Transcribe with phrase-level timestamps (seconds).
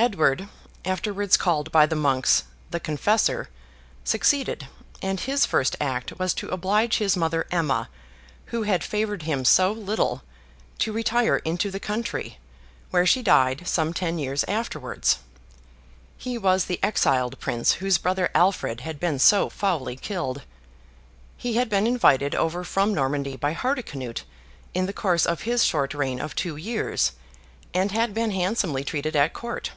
[0.00, 0.46] Edward,
[0.84, 3.48] afterwards called by the monks The Confessor,
[4.04, 4.68] succeeded;
[5.02, 7.88] and his first act was to oblige his mother Emma,
[8.46, 10.22] who had favoured him so little,
[10.78, 12.38] to retire into the country;
[12.90, 15.18] where she died some ten years afterwards.
[16.16, 20.42] He was the exiled prince whose brother Alfred had been so foully killed.
[21.36, 24.22] He had been invited over from Normandy by Hardicanute,
[24.74, 27.14] in the course of his short reign of two years,
[27.74, 29.72] and had been handsomely treated at court.